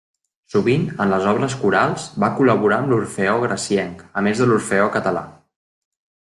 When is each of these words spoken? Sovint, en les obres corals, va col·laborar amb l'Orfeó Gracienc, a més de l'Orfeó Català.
Sovint, 0.51 0.85
en 1.03 1.11
les 1.11 1.27
obres 1.31 1.55
corals, 1.63 2.05
va 2.23 2.31
col·laborar 2.39 2.81
amb 2.85 2.91
l'Orfeó 2.95 3.37
Gracienc, 3.45 4.03
a 4.19 4.25
més 4.31 4.43
de 4.43 4.49
l'Orfeó 4.51 4.91
Català. 4.99 5.25